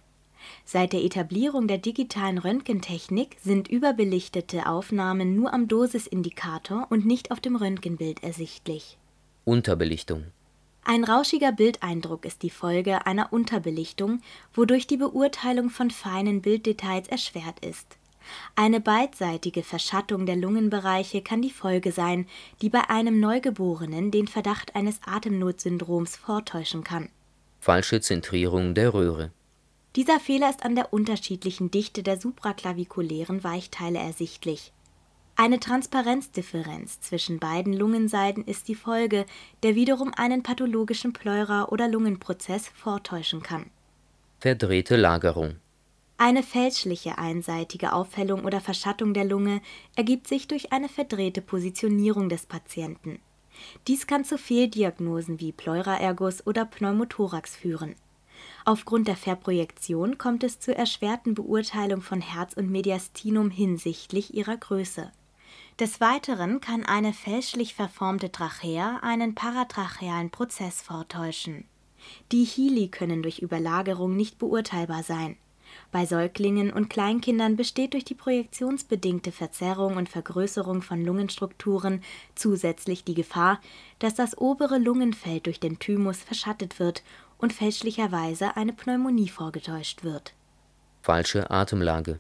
Seit 0.65 0.91
der 0.91 1.05
Etablierung 1.05 1.69
der 1.69 1.77
digitalen 1.77 2.38
Röntgentechnik 2.38 3.38
sind 3.41 3.69
überbelichtete 3.69 4.67
Aufnahmen 4.67 5.38
nur 5.38 5.53
am 5.53 5.69
Dosisindikator 5.69 6.88
und 6.89 7.05
nicht 7.05 7.31
auf 7.31 7.39
dem 7.39 7.55
Röntgenbild 7.55 8.24
ersichtlich. 8.24 8.98
Unterbelichtung 9.45 10.25
ein 10.89 11.03
rauschiger 11.03 11.51
Bildeindruck 11.51 12.25
ist 12.25 12.41
die 12.41 12.50
Folge 12.50 13.05
einer 13.05 13.31
Unterbelichtung, 13.31 14.24
wodurch 14.55 14.88
die 14.88 14.98
Beurteilung 14.98 15.69
von 15.69 15.91
feinen 15.91 16.41
Bilddetails 16.41 17.08
erschwert 17.08 17.63
ist. 17.63 18.00
Eine 18.55 18.79
beidseitige 18.79 19.62
Verschattung 19.62 20.25
der 20.25 20.36
Lungenbereiche 20.36 21.22
kann 21.22 21.43
die 21.43 21.51
Folge 21.51 21.91
sein, 21.91 22.25
die 22.63 22.69
bei 22.69 22.89
einem 22.89 23.19
Neugeborenen 23.19 24.10
den 24.10 24.27
Verdacht 24.27 24.75
eines 24.75 25.00
Atemnotsyndroms 25.05 26.15
vortäuschen 26.15 26.84
kann. 26.84 27.10
Falsche 27.60 28.01
Zentrierung 28.01 28.74
der 28.74 28.91
Röhre 28.91 29.29
Dieser 29.96 30.19
Fehler 30.19 30.50
ist 30.50 30.65
an 30.65 30.74
der 30.74 30.91
unterschiedlichen 30.91 31.69
Dichte 31.69 32.01
der 32.01 32.19
supraklavikulären 32.19 33.43
Weichteile 33.43 34.00
ersichtlich 34.00 34.72
eine 35.39 35.62
Transparenzdifferenz 35.62 37.00
zwischen 37.00 37.39
beiden 37.39 37.72
Lungenseiten 37.72 38.43
ist 38.43 38.67
die 38.67 38.75
Folge, 38.75 39.25
der 39.63 39.74
wiederum 39.74 40.13
einen 40.13 40.43
pathologischen 40.43 41.13
Pleura 41.13 41.69
oder 41.69 41.88
Lungenprozess 41.88 42.67
vortäuschen 42.67 43.41
kann. 43.41 43.67
Verdrehte 44.41 44.98
Lagerung 44.98 45.55
Eine 46.17 46.43
fälschliche 46.43 47.17
einseitige 47.17 47.93
Aufhellung 47.93 48.43
oder 48.43 48.60
Verschattung 48.60 49.13
der 49.13 49.24
Lunge 49.24 49.62
ergibt 49.96 50.27
sich 50.27 50.50
durch 50.50 50.74
eine 50.74 50.89
verdrehte 50.89 51.41
Positionierung 51.41 52.27
des 52.27 52.46
Patienten. 52.46 53.22
Dies 53.88 54.08
kann 54.08 54.25
zu 54.25 54.38
Fehldiagnosen 54.38 55.39
wie 55.39 55.53
Pleuraerguss 55.53 56.46
oder 56.46 56.65
Pneumothorax 56.65 57.55
führen. 57.55 57.96
Aufgrund 58.65 59.08
der 59.08 59.15
Verprojektion 59.15 60.17
kommt 60.17 60.43
es 60.43 60.60
zur 60.60 60.75
erschwerten 60.75 61.34
Beurteilung 61.34 62.01
von 62.01 62.19
Herz 62.19 62.55
und 62.55 62.69
Mediastinum 62.69 63.50
hinsichtlich 63.50 64.34
ihrer 64.34 64.58
Größe 64.58 65.13
des 65.79 66.01
Weiteren 66.01 66.59
kann 66.59 66.86
eine 66.86 67.13
fälschlich 67.13 67.74
verformte 67.74 68.31
Trachea 68.31 69.00
einen 69.01 69.33
paratrachealen 69.33 70.29
Prozess 70.29 70.81
vortäuschen. 70.81 71.65
Die 72.31 72.43
Hili 72.43 72.89
können 72.89 73.21
durch 73.24 73.39
Überlagerung 73.39 74.15
nicht 74.15 74.38
beurteilbar 74.39 75.03
sein. 75.03 75.38
Bei 75.91 76.05
Säuglingen 76.05 76.71
und 76.74 76.89
Kleinkindern 76.89 77.55
besteht 77.55 77.93
durch 77.93 78.03
die 78.03 78.15
projektionsbedingte 78.15 79.31
Verzerrung 79.31 79.98
und 79.98 80.09
Vergrößerung 80.09 80.81
von 80.81 81.05
Lungenstrukturen 81.05 82.03
zusätzlich 82.36 83.03
die 83.03 83.13
Gefahr, 83.13 83.62
dass 84.00 84.15
das 84.15 84.38
obere 84.38 84.79
Lungenfeld 84.79 85.45
durch 85.45 85.59
den 85.59 85.79
Thymus 85.79 86.17
verschattet 86.17 86.79
wird 86.79 87.03
und 87.38 87.53
fälschlicherweise 87.53 88.57
eine 88.57 88.74
Pneumonie 88.74 89.29
vorgetäuscht 89.29 90.03
wird. 90.03 90.33
Falsche 91.01 91.50
Atemlage 91.50 92.19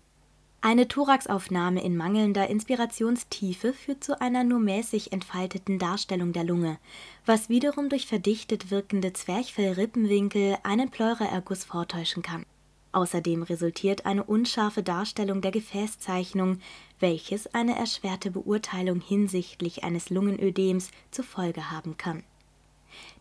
eine 0.61 0.87
Thoraxaufnahme 0.87 1.83
in 1.83 1.95
mangelnder 1.95 2.49
Inspirationstiefe 2.49 3.73
führt 3.73 4.03
zu 4.03 4.19
einer 4.19 4.43
nur 4.43 4.59
mäßig 4.59 5.13
entfalteten 5.13 5.79
Darstellung 5.79 6.33
der 6.33 6.43
Lunge, 6.43 6.77
was 7.25 7.49
wiederum 7.49 7.89
durch 7.89 8.07
verdichtet 8.07 8.69
wirkende 8.69 9.13
Zwerchfellrippenwinkel 9.13 10.57
einen 10.63 10.89
Pleuraerguss 10.89 11.63
vortäuschen 11.63 12.23
kann. 12.23 12.45
Außerdem 12.91 13.43
resultiert 13.43 14.05
eine 14.05 14.23
unscharfe 14.23 14.83
Darstellung 14.83 15.41
der 15.41 15.51
Gefäßzeichnung, 15.51 16.59
welches 16.99 17.53
eine 17.53 17.77
erschwerte 17.77 18.31
Beurteilung 18.31 18.99
hinsichtlich 18.99 19.83
eines 19.83 20.09
Lungenödems 20.09 20.91
zur 21.11 21.23
Folge 21.23 21.71
haben 21.71 21.97
kann 21.97 22.23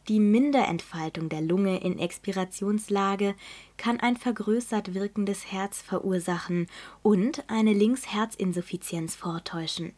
Die 0.09 0.21
Minderentfaltung 0.21 1.29
der 1.29 1.43
Lunge 1.43 1.83
in 1.83 1.99
Expirationslage 1.99 3.35
kann 3.77 4.01
ein 4.01 4.17
vergrößert 4.17 4.95
wirkendes 4.95 5.53
Herz 5.53 5.83
verursachen 5.83 6.67
und 7.03 7.45
eine 7.49 7.75
Linksherzinsuffizienz 7.75 9.15
vortäuschen. 9.15 9.93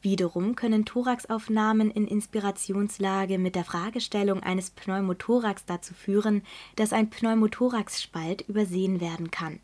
Wiederum 0.00 0.56
können 0.56 0.86
Thoraxaufnahmen 0.86 1.90
in 1.90 2.06
Inspirationslage 2.06 3.38
mit 3.38 3.56
der 3.56 3.64
Fragestellung 3.64 4.42
eines 4.42 4.70
Pneumothorax 4.70 5.66
dazu 5.66 5.92
führen, 5.92 6.42
dass 6.76 6.94
ein 6.94 7.10
Pneumothoraxspalt 7.10 8.48
übersehen 8.48 9.02
werden 9.02 9.30
kann 9.30 9.60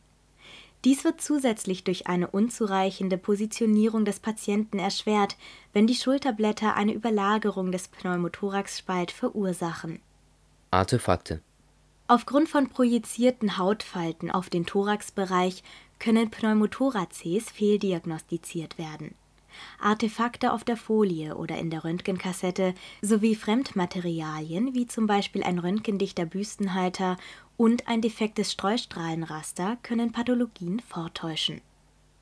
dies 0.84 1.04
wird 1.04 1.20
zusätzlich 1.20 1.84
durch 1.84 2.06
eine 2.08 2.28
unzureichende 2.28 3.16
Positionierung 3.16 4.04
des 4.04 4.20
Patienten 4.20 4.78
erschwert, 4.78 5.36
wenn 5.72 5.86
die 5.86 5.94
Schulterblätter 5.94 6.74
eine 6.74 6.92
Überlagerung 6.92 7.70
des 7.70 7.88
Pneumothoraxspalt 7.88 9.12
verursachen. 9.12 10.00
Artefakte 10.70 11.40
Aufgrund 12.08 12.48
von 12.48 12.68
projizierten 12.68 13.58
Hautfalten 13.58 14.30
auf 14.30 14.50
den 14.50 14.66
Thoraxbereich 14.66 15.62
können 15.98 16.30
Pneumothoraces 16.30 17.50
fehldiagnostiziert 17.50 18.76
werden 18.76 19.14
Artefakte 19.80 20.52
auf 20.52 20.64
der 20.64 20.76
Folie 20.76 21.36
oder 21.36 21.58
in 21.58 21.70
der 21.70 21.84
Röntgenkassette 21.84 22.74
sowie 23.00 23.34
Fremdmaterialien 23.34 24.74
wie 24.74 24.86
zum 24.86 25.06
Beispiel 25.06 25.42
ein 25.42 25.58
röntgendichter 25.58 26.24
Büstenhalter 26.24 27.16
und 27.56 27.88
ein 27.88 28.00
defektes 28.00 28.52
Streustrahlenraster 28.52 29.78
können 29.82 30.12
Pathologien 30.12 30.80
vortäuschen. 30.80 31.60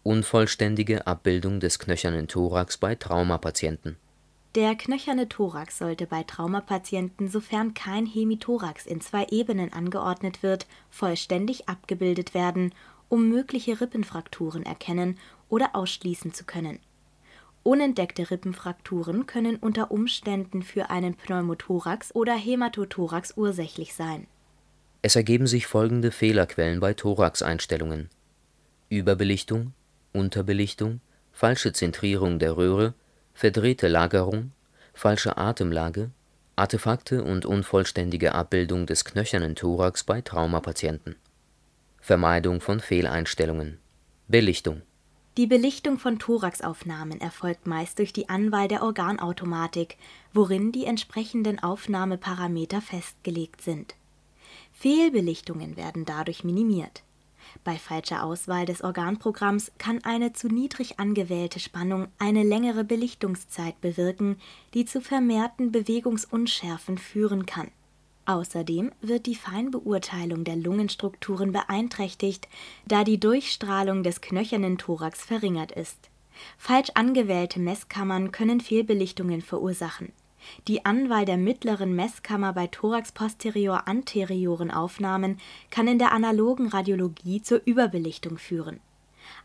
Unvollständige 0.03 1.07
Abbildung 1.07 1.61
des 1.61 1.79
knöchernen 1.79 2.29
Thorax 2.29 2.79
bei 2.79 2.95
Traumapatienten 2.95 3.97
Der 4.55 4.75
knöcherne 4.75 5.29
Thorax 5.29 5.79
sollte 5.79 6.07
bei 6.07 6.23
Traumapatienten, 6.23 7.29
sofern 7.29 7.75
kein 7.75 8.07
Hemithorax 8.07 8.87
in 8.87 9.01
zwei 9.01 9.27
Ebenen 9.31 9.73
angeordnet 9.73 10.43
wird, 10.43 10.67
vollständig 10.91 11.69
abgebildet 11.69 12.35
werden, 12.35 12.75
um 13.09 13.29
mögliche 13.29 13.81
Rippenfrakturen 13.81 14.65
erkennen 14.65 15.19
oder 15.49 15.75
ausschließen 15.75 16.33
zu 16.33 16.45
können 16.45 16.79
Unentdeckte 17.63 18.31
Rippenfrakturen 18.31 19.27
können 19.27 19.57
unter 19.57 19.91
Umständen 19.91 20.63
für 20.63 20.89
einen 20.89 21.15
Pneumothorax 21.15 22.15
oder 22.15 22.35
Hämatothorax 22.35 23.35
ursächlich 23.37 23.93
sein. 23.95 24.27
Es 25.03 25.17
ergeben 25.17 25.47
sich 25.47 25.67
folgende 25.67 26.11
Fehlerquellen 26.11 26.81
bei 26.81 26.95
Thoraxeinstellungen: 26.95 28.11
Überbelichtung, 28.89 29.73
Unterbelichtung, 30.13 31.01
falsche 31.33 31.73
Zentrierung 31.73 32.39
der 32.39 32.57
Röhre, 32.57 32.95
verdrehte 33.33 33.89
Lagerung, 33.89 34.53
falsche 34.93 35.39
Atemlage, 35.39 36.11
Artefakte 36.57 37.25
und 37.25 37.47
unvollständige 37.47 38.35
Abbildung 38.35 38.87
des 38.87 39.05
knöchernen 39.05 39.55
Thorax 39.55 40.05
bei 40.05 40.21
Traumapatienten. 40.21 41.17
Vermeidung 42.01 42.61
von 42.61 42.81
Fehleinstellungen 42.81 43.79
Belichtung 44.29 44.83
die 45.37 45.47
Belichtung 45.47 45.99
von 45.99 46.19
Thoraxaufnahmen 46.19 47.21
erfolgt 47.21 47.67
meist 47.67 47.99
durch 47.99 48.13
die 48.13 48.29
Anwahl 48.29 48.67
der 48.67 48.83
Organautomatik, 48.83 49.97
worin 50.35 50.73
die 50.73 50.85
entsprechenden 50.85 51.63
Aufnahmeparameter 51.63 52.81
festgelegt 52.83 53.63
sind. 53.63 53.95
Fehlbelichtungen 54.81 55.77
werden 55.77 56.05
dadurch 56.05 56.45
minimiert. 56.45 57.03
Bei 57.65 57.77
falscher 57.77 58.25
Auswahl 58.25 58.67
des 58.67 58.83
Organprogramms 58.83 59.73
kann 59.79 60.03
eine 60.05 60.33
zu 60.33 60.49
niedrig 60.49 60.99
angewählte 60.99 61.61
Spannung 61.61 62.09
eine 62.19 62.43
längere 62.43 62.85
Belichtungszeit 62.85 63.81
bewirken, 63.81 64.37
die 64.75 64.85
zu 64.85 65.01
vermehrten 65.01 65.73
Bewegungsunschärfen 65.73 66.99
führen 66.99 67.47
kann 67.47 67.71
Außerdem 68.31 68.93
wird 69.01 69.27
die 69.27 69.35
Feinbeurteilung 69.35 70.45
der 70.45 70.55
Lungenstrukturen 70.55 71.51
beeinträchtigt, 71.51 72.47
da 72.87 73.03
die 73.03 73.19
Durchstrahlung 73.19 74.05
des 74.05 74.21
knöchernen 74.21 74.79
Thorax 74.79 75.25
verringert 75.25 75.73
ist. 75.73 76.11
Falsch 76.57 76.91
angewählte 76.95 77.59
Messkammern 77.59 78.31
können 78.31 78.61
Fehlbelichtungen 78.61 79.43
verursachen. 79.43 80.13
Die 80.69 80.85
Anwahl 80.85 81.25
der 81.25 81.37
mittleren 81.37 81.95
Messkammer 81.95 82.53
bei 82.53 82.67
thorax-posterior-anterioren 82.67 84.71
Aufnahmen 84.71 85.39
kann 85.71 85.89
in 85.89 85.99
der 85.99 86.13
analogen 86.13 86.69
Radiologie 86.69 87.43
zur 87.43 87.61
Überbelichtung 87.65 88.39
führen. 88.39 88.81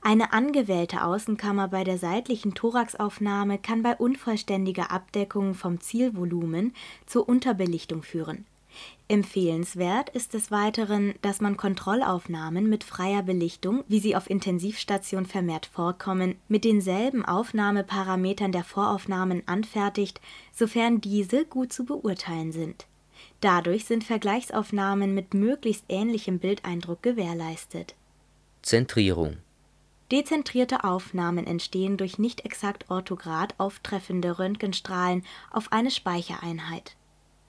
Eine 0.01 0.33
angewählte 0.33 1.03
Außenkammer 1.03 1.67
bei 1.67 1.83
der 1.83 1.97
seitlichen 1.97 2.53
Thoraxaufnahme 2.53 3.59
kann 3.59 3.83
bei 3.83 3.95
unvollständiger 3.95 4.91
Abdeckung 4.91 5.53
vom 5.53 5.79
Zielvolumen 5.79 6.73
zur 7.05 7.27
Unterbelichtung 7.27 8.03
führen 8.03 8.45
Empfehlenswert 9.07 10.09
ist 10.09 10.33
des 10.33 10.49
Weiteren, 10.49 11.13
dass 11.21 11.39
man 11.39 11.57
Kontrollaufnahmen 11.57 12.67
mit 12.67 12.83
freier 12.83 13.21
Belichtung, 13.21 13.83
wie 13.87 13.99
sie 13.99 14.15
auf 14.15 14.29
Intensivstation 14.29 15.25
vermehrt 15.25 15.67
vorkommen, 15.67 16.35
mit 16.47 16.63
denselben 16.63 17.23
Aufnahmeparametern 17.23 18.51
der 18.51 18.63
Voraufnahmen 18.63 19.43
anfertigt, 19.47 20.19
sofern 20.53 21.01
diese 21.01 21.45
gut 21.45 21.71
zu 21.71 21.85
beurteilen 21.85 22.51
sind. 22.51 22.87
Dadurch 23.41 23.85
sind 23.85 24.03
Vergleichsaufnahmen 24.03 25.13
mit 25.13 25.33
möglichst 25.33 25.85
ähnlichem 25.87 26.39
Bildeindruck 26.39 27.03
gewährleistet. 27.03 27.93
Zentrierung 28.63 29.37
Dezentrierte 30.11 30.83
Aufnahmen 30.83 31.45
entstehen 31.47 31.97
durch 31.97 32.17
nicht 32.17 32.45
exakt 32.45 32.89
orthograd 32.89 33.55
auftreffende 33.59 34.39
Röntgenstrahlen 34.39 35.23
auf 35.51 35.71
eine 35.71 35.91
Speichereinheit 35.91 36.95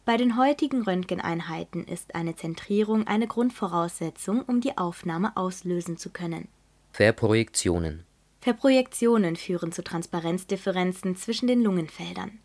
bei 0.07 0.17
den 0.17 0.37
heutigen 0.37 0.83
Röntgeneinheiten 0.83 1.85
ist 1.85 2.15
eine 2.15 2.37
Zentrierung 2.37 3.09
eine 3.09 3.27
Grundvoraussetzung, 3.27 4.41
um 4.43 4.61
die 4.61 4.79
Aufnahme 4.79 5.37
auslösen 5.37 5.97
zu 5.99 6.11
können. 6.11 6.47
Verprojektionen 6.93 8.05
Verprojektionen 8.41 9.35
führen 9.35 9.73
zu 9.73 9.83
Transparenzdifferenzen 9.83 11.17
zwischen 11.17 11.49
den 11.49 11.61
Lungenfeldern. 11.61 12.39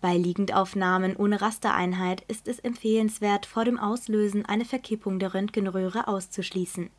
Bei 0.00 0.16
Liegendaufnahmen 0.16 1.16
ohne 1.16 1.40
Rastereinheit 1.40 2.20
ist 2.28 2.46
es 2.46 2.60
empfehlenswert, 2.60 3.44
vor 3.44 3.64
dem 3.64 3.80
Auslösen 3.80 4.46
eine 4.46 4.64
Verkippung 4.64 5.18
der 5.18 5.34
Röntgenröhre 5.34 6.06
auszuschließen. 6.06 6.90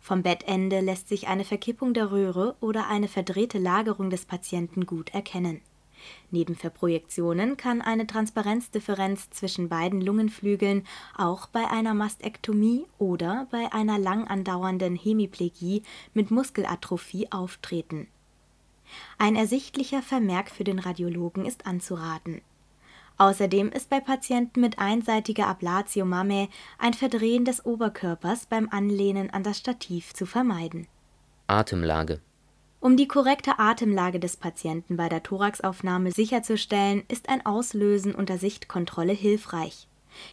Vom 0.00 0.22
Bettende 0.22 0.78
lässt 0.78 1.08
sich 1.08 1.26
eine 1.26 1.44
Verkippung 1.44 1.94
der 1.94 2.12
Röhre 2.12 2.54
oder 2.60 2.86
eine 2.86 3.08
verdrehte 3.08 3.58
Lagerung 3.58 4.08
des 4.08 4.24
Patienten 4.24 4.86
gut 4.86 5.12
erkennen 5.12 5.62
Neben 6.30 6.54
Verprojektionen 6.56 7.56
kann 7.56 7.82
eine 7.82 8.06
Transparenzdifferenz 8.06 9.30
zwischen 9.30 9.68
beiden 9.68 10.00
Lungenflügeln 10.00 10.86
auch 11.16 11.46
bei 11.46 11.70
einer 11.70 11.94
Mastektomie 11.94 12.86
oder 12.98 13.46
bei 13.50 13.72
einer 13.72 13.98
lang 13.98 14.26
andauernden 14.26 14.96
Hemiplegie 14.96 15.82
mit 16.14 16.30
Muskelatrophie 16.30 17.30
auftreten. 17.30 18.08
Ein 19.18 19.36
ersichtlicher 19.36 20.02
Vermerk 20.02 20.50
für 20.50 20.64
den 20.64 20.78
Radiologen 20.78 21.46
ist 21.46 21.66
anzuraten. 21.66 22.42
Außerdem 23.18 23.70
ist 23.70 23.90
bei 23.90 24.00
Patienten 24.00 24.60
mit 24.60 24.78
einseitiger 24.78 25.46
Ablatio 25.46 26.04
mammae 26.04 26.48
ein 26.78 26.94
Verdrehen 26.94 27.44
des 27.44 27.64
Oberkörpers 27.64 28.46
beim 28.46 28.68
Anlehnen 28.70 29.30
an 29.30 29.42
das 29.42 29.58
Stativ 29.58 30.14
zu 30.14 30.26
vermeiden. 30.26 30.88
Atemlage 31.46 32.20
um 32.82 32.96
die 32.96 33.06
korrekte 33.06 33.60
Atemlage 33.60 34.18
des 34.18 34.36
Patienten 34.36 34.96
bei 34.96 35.08
der 35.08 35.22
Thoraxaufnahme 35.22 36.10
sicherzustellen, 36.10 37.04
ist 37.06 37.28
ein 37.28 37.46
Auslösen 37.46 38.12
unter 38.12 38.38
Sichtkontrolle 38.38 39.12
hilfreich. 39.12 39.86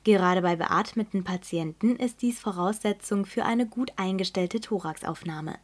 Gerade 0.04 0.42
bei 0.42 0.56
beatmeten 0.56 1.24
Patienten 1.24 1.96
ist 1.96 2.24
dies 2.24 2.40
Voraussetzung 2.40 3.28
für 3.28 3.46
eine 3.46 3.68
gut 3.68 3.92
eingestellte 3.98 4.60
Thoraxaufnahme. 4.60 5.60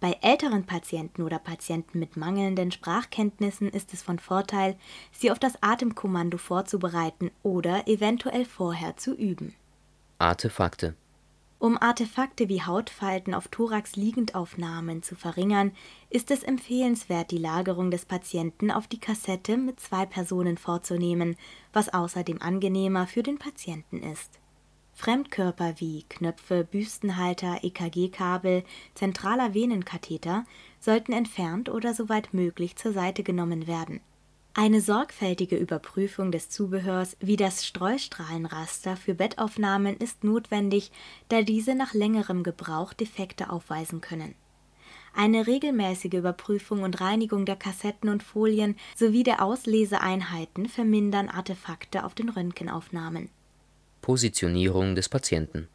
Bei 0.00 0.18
älteren 0.20 0.66
Patienten 0.66 1.22
oder 1.22 1.38
Patienten 1.38 1.98
mit 1.98 2.18
mangelnden 2.18 2.72
Sprachkenntnissen 2.72 3.70
ist 3.70 3.94
es 3.94 4.02
von 4.02 4.18
Vorteil, 4.18 4.76
sie 5.12 5.30
auf 5.30 5.38
das 5.38 5.54
Atemkommando 5.62 6.36
vorzubereiten 6.36 7.30
oder 7.42 7.88
eventuell 7.88 8.44
vorher 8.44 8.98
zu 8.98 9.14
üben. 9.14 9.54
Artefakte 10.18 10.94
um 11.58 11.76
Artefakte 11.76 12.48
wie 12.48 12.62
Hautfalten 12.62 13.34
auf 13.34 13.48
Thorax-Liegendaufnahmen 13.48 15.02
zu 15.02 15.16
verringern, 15.16 15.72
ist 16.08 16.30
es 16.30 16.42
empfehlenswert, 16.42 17.30
die 17.30 17.38
Lagerung 17.38 17.90
des 17.90 18.04
Patienten 18.04 18.70
auf 18.70 18.86
die 18.86 19.00
Kassette 19.00 19.56
mit 19.56 19.80
zwei 19.80 20.06
Personen 20.06 20.56
vorzunehmen, 20.56 21.36
was 21.72 21.92
außerdem 21.92 22.40
angenehmer 22.40 23.06
für 23.06 23.22
den 23.22 23.38
Patienten 23.38 24.02
ist. 24.02 24.38
Fremdkörper 24.92 25.74
wie 25.78 26.04
Knöpfe, 26.08 26.64
Büstenhalter, 26.64 27.58
EKG-Kabel, 27.62 28.64
zentraler 28.94 29.54
Venenkatheter 29.54 30.44
sollten 30.80 31.12
entfernt 31.12 31.68
oder 31.68 31.94
soweit 31.94 32.34
möglich 32.34 32.76
zur 32.76 32.92
Seite 32.92 33.22
genommen 33.22 33.66
werden 33.66 34.00
eine 34.58 34.80
sorgfältige 34.80 35.54
Überprüfung 35.54 36.32
des 36.32 36.50
Zubehörs 36.50 37.16
wie 37.20 37.36
das 37.36 37.64
Streustrahlenraster 37.64 38.96
für 38.96 39.14
Bettaufnahmen 39.14 39.96
ist 39.96 40.24
notwendig, 40.24 40.90
da 41.28 41.42
diese 41.42 41.76
nach 41.76 41.94
längerem 41.94 42.42
Gebrauch 42.42 42.92
Defekte 42.92 43.50
aufweisen 43.50 44.00
können. 44.00 44.34
Eine 45.14 45.46
regelmäßige 45.46 46.14
Überprüfung 46.14 46.82
und 46.82 47.00
Reinigung 47.00 47.44
der 47.44 47.54
Kassetten 47.54 48.08
und 48.08 48.24
Folien 48.24 48.74
sowie 48.96 49.22
der 49.22 49.44
Ausleseeinheiten 49.44 50.66
vermindern 50.66 51.28
Artefakte 51.28 52.04
auf 52.04 52.16
den 52.16 52.28
Röntgenaufnahmen 52.28 53.28
Positionierung 54.00 54.96
des 54.96 55.08
Patienten 55.08 55.68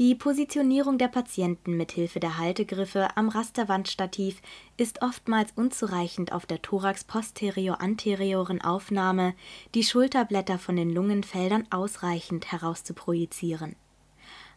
Die 0.00 0.14
Positionierung 0.14 0.96
der 0.96 1.08
Patienten 1.08 1.76
mit 1.76 1.92
Hilfe 1.92 2.20
der 2.20 2.38
Haltegriffe 2.38 3.18
am 3.18 3.28
Rasterwandstativ 3.28 4.40
ist 4.78 5.02
oftmals 5.02 5.52
unzureichend 5.56 6.32
auf 6.32 6.46
der 6.46 6.62
thorax-posterior-anterioren 6.62 8.62
Aufnahme, 8.62 9.34
die 9.74 9.82
Schulterblätter 9.82 10.58
von 10.58 10.76
den 10.76 10.88
Lungenfeldern 10.88 11.66
ausreichend 11.68 12.50
herauszuprojizieren. 12.50 13.76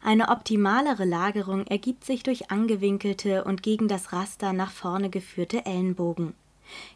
Eine 0.01 0.29
optimalere 0.29 1.03
Lagerung 1.03 1.67
ergibt 1.67 2.05
sich 2.05 2.23
durch 2.23 2.49
angewinkelte 2.49 3.43
und 3.43 3.63
gegen 3.63 3.89
das 3.89 4.13
Raster 4.13 4.53
nach 4.53 4.71
vorne 4.71 5.09
geführte 5.09 5.65
Ellenbogen. 5.65 6.35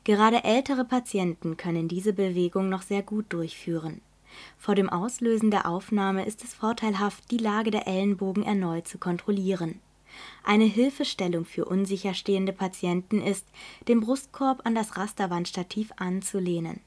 Gerade 0.06 0.46
ältere 0.46 0.86
Patienten 0.86 1.58
können 1.58 1.90
diese 1.90 2.14
Bewegung 2.14 2.70
noch 2.70 2.84
sehr 2.84 3.04
gut 3.04 3.26
durchführen. 3.28 4.00
Vor 4.58 4.76
dem 4.76 4.89
Auslösen 4.89 5.52
der 5.52 5.67
Aufnahme 5.67 6.26
ist 6.26 6.43
es 6.43 6.54
vorteilhaft, 6.54 7.32
die 7.32 7.38
Lage 7.38 7.71
der 7.71 7.88
Ellenbogen 7.88 8.43
erneut 8.43 8.88
zu 8.88 8.97
kontrollieren. 8.97 9.80
Eine 10.43 10.65
Hilfestellung 10.65 11.45
für 11.45 11.65
unsicher 11.65 12.13
stehende 12.13 12.54
Patienten 12.54 13.21
ist, 13.21 13.45
den 13.88 14.00
Brustkorb 14.00 14.65
an 14.65 14.76
das 14.76 14.97
Rasterwandstativ 14.97 15.91
anzulehnen. 15.97 16.82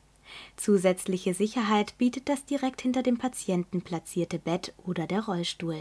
Zusätzliche 0.57 1.35
Sicherheit 1.35 1.97
bietet 1.99 2.29
das 2.29 2.45
direkt 2.45 2.81
hinter 2.83 3.03
dem 3.03 3.19
Patienten 3.19 3.83
platzierte 3.83 4.39
Bett 4.39 4.73
oder 4.85 5.07
der 5.07 5.25
Rollstuhl. 5.25 5.81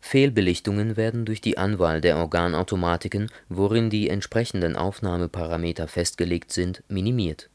Fehlbelichtungen 0.00 0.96
werden 0.96 1.24
durch 1.24 1.40
die 1.40 1.58
Anwahl 1.58 2.00
der 2.00 2.18
Organautomatiken, 2.18 3.30
worin 3.48 3.90
die 3.90 4.08
entsprechenden 4.08 4.76
Aufnahmeparameter 4.76 5.88
festgelegt 5.88 6.52
sind, 6.52 6.82
minimiert. 6.88 7.50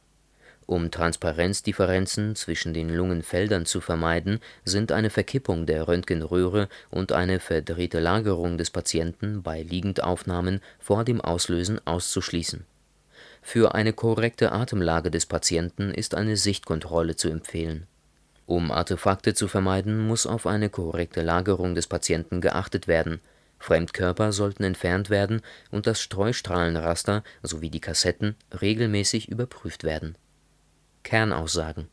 Um 0.66 0.92
Transparenzdifferenzen 0.92 2.36
zwischen 2.36 2.74
den 2.74 2.90
Lungenfeldern 2.90 3.66
zu 3.66 3.82
vermeiden, 3.82 4.40
sind 4.64 4.92
eine 4.92 5.10
Verkippung 5.10 5.66
der 5.66 5.88
Röntgenröhre 5.88 6.70
und 6.90 7.12
eine 7.12 7.40
verdrehte 7.40 8.00
Lagerung 8.00 8.58
des 8.58 8.70
Patienten 8.70 9.44
bei 9.44 9.62
Liegendaufnahmen 9.62 10.62
vor 10.80 11.04
dem 11.04 11.22
Auslösen 11.22 11.86
auszuschließen. 11.86 12.66
Für 13.42 13.76
eine 13.76 13.94
korrekte 13.94 14.52
Atemlage 14.52 15.12
des 15.12 15.26
Patienten 15.26 15.94
ist 15.94 16.16
eine 16.16 16.38
Sichtkontrolle 16.38 17.16
zu 17.16 17.30
empfehlen 17.30 17.88
um 18.46 18.72
Artefakte 18.72 19.34
zu 19.34 19.48
vermeiden, 19.48 20.06
muss 20.06 20.26
auf 20.26 20.48
eine 20.48 20.70
korrekte 20.70 21.22
Lagerung 21.22 21.76
des 21.76 21.88
Patienten 21.88 22.42
geachtet 22.42 22.88
werden, 22.88 23.22
Fremdkörper 23.60 24.34
sollten 24.34 24.66
entfernt 24.66 25.10
werden 25.10 25.42
und 25.72 25.88
das 25.88 26.02
Streustrahlenraster 26.02 27.24
sowie 27.42 27.70
die 27.70 27.80
Kassetten 27.80 28.36
regelmäßig 28.62 29.30
überprüft 29.30 29.86
werden. 29.86 30.18
Kernaussagen 31.04 31.88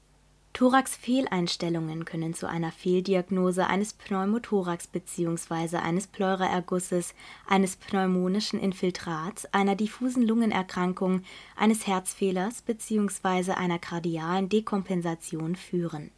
Thorax-Fehleinstellungen 0.52 2.04
können 2.04 2.34
zu 2.34 2.48
einer 2.48 2.72
Fehldiagnose 2.72 3.66
eines 3.66 3.92
Pneumothorax 3.92 4.88
bzw. 4.88 5.76
eines 5.76 6.06
Pleuraergusses, 6.06 7.14
eines 7.46 7.76
pneumonischen 7.76 8.58
Infiltrats, 8.58 9.46
einer 9.52 9.76
diffusen 9.76 10.26
Lungenerkrankung, 10.26 11.22
eines 11.56 11.86
Herzfehlers 11.86 12.62
bzw. 12.62 13.52
einer 13.52 13.78
kardialen 13.78 14.48
Dekompensation 14.48 15.54
führen 15.54 16.10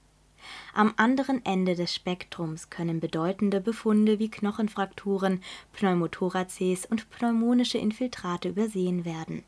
am 0.74 0.94
anderen 0.96 1.44
Ende 1.44 1.74
des 1.74 1.94
Spektrums 1.94 2.70
können 2.70 3.00
bedeutende 3.00 3.60
Befunde 3.60 4.18
wie 4.18 4.30
Knochenfrakturen, 4.30 5.42
Pneumothoraces 5.72 6.86
und 6.86 7.10
pneumonische 7.10 7.78
Infiltrate 7.78 8.48
übersehen 8.48 9.04
werden. 9.04 9.44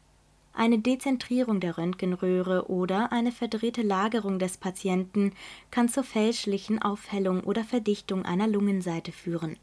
Eine 0.55 0.79
Dezentrierung 0.79 1.61
der 1.61 1.77
Röntgenröhre 1.77 2.71
oder 2.71 3.13
eine 3.13 3.33
verdrehte 3.33 3.83
Lagerung 3.83 4.39
des 4.39 4.57
Patienten 4.57 5.33
kann 5.71 5.89
zur 5.89 6.05
fälschlichen 6.05 6.81
Aufhellung 6.81 7.41
oder 7.41 7.65
Verdichtung 7.65 8.25
einer 8.25 8.47
Lungenseite 8.47 9.13
führen. 9.13 9.57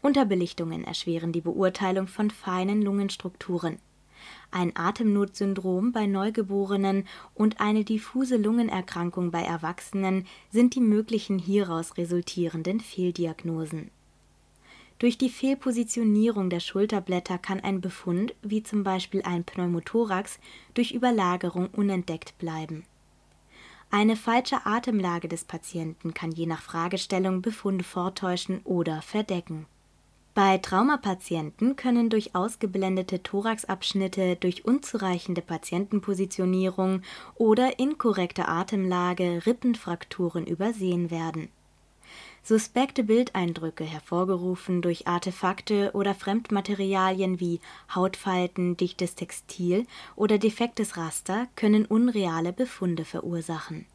Unterbelichtungen 0.00 0.84
erschweren 0.84 1.32
die 1.32 1.42
Beurteilung 1.42 2.08
von 2.08 2.30
feinen 2.30 2.82
Lungenstrukturen 2.82 3.78
ein 4.50 4.72
Atemnotsyndrom 4.76 5.92
bei 5.92 6.06
Neugeborenen 6.06 7.06
und 7.34 7.60
eine 7.60 7.84
diffuse 7.84 8.36
Lungenerkrankung 8.36 9.30
bei 9.30 9.42
Erwachsenen 9.42 10.26
sind 10.50 10.74
die 10.74 10.80
möglichen 10.80 11.38
hieraus 11.38 11.96
resultierenden 11.96 12.80
Fehldiagnosen. 12.80 13.90
Durch 15.02 15.18
die 15.18 15.30
Fehlpositionierung 15.30 16.48
der 16.48 16.60
Schulterblätter 16.60 17.36
kann 17.36 17.58
ein 17.58 17.80
Befund, 17.80 18.36
wie 18.42 18.62
zum 18.62 18.84
Beispiel 18.84 19.22
ein 19.22 19.42
Pneumothorax, 19.42 20.38
durch 20.74 20.92
Überlagerung 20.92 21.70
unentdeckt 21.72 22.38
bleiben. 22.38 22.84
Eine 23.90 24.14
falsche 24.14 24.64
Atemlage 24.64 25.26
des 25.26 25.42
Patienten 25.42 26.14
kann 26.14 26.30
je 26.30 26.46
nach 26.46 26.62
Fragestellung 26.62 27.42
Befunde 27.42 27.82
vortäuschen 27.82 28.60
oder 28.62 29.02
verdecken 29.02 29.66
bei 30.34 30.56
Traumapatienten 30.56 31.76
können 31.76 32.08
durch 32.08 32.34
ausgeblendete 32.34 33.22
Thoraxabschnitte, 33.22 34.36
durch 34.36 34.64
unzureichende 34.64 35.42
Patientenpositionierung 35.42 37.02
oder 37.34 37.78
inkorrekte 37.78 38.48
Atemlage 38.48 39.42
Rippenfrakturen 39.44 40.46
übersehen 40.46 41.10
werden. 41.10 41.50
Suspekte 42.44 43.04
Bildeindrücke, 43.04 43.84
hervorgerufen 43.84 44.82
durch 44.82 45.06
Artefakte 45.06 45.92
oder 45.94 46.14
Fremdmaterialien 46.14 47.38
wie 47.38 47.60
Hautfalten, 47.94 48.76
dichtes 48.76 49.14
Textil 49.14 49.86
oder 50.16 50.38
defektes 50.38 50.96
Raster, 50.96 51.46
können 51.54 51.86
unreale 51.86 52.52
Befunde 52.52 53.04
verursachen 53.04 53.86